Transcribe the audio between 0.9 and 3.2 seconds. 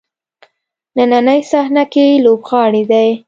نننۍ صحنه کې لوبغاړی دی.